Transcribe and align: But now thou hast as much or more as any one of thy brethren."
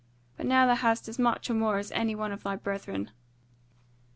But 0.35 0.47
now 0.47 0.65
thou 0.65 0.73
hast 0.73 1.07
as 1.07 1.19
much 1.19 1.47
or 1.51 1.53
more 1.53 1.77
as 1.77 1.91
any 1.91 2.15
one 2.15 2.31
of 2.31 2.41
thy 2.41 2.55
brethren." 2.55 3.11